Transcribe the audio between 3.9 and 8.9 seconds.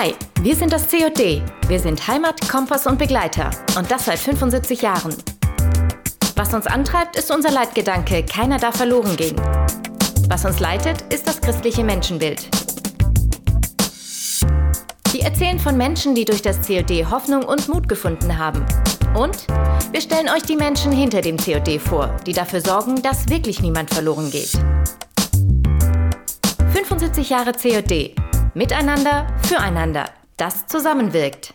das seit 75 Jahren. Was uns antreibt, ist unser Leitgedanke, keiner darf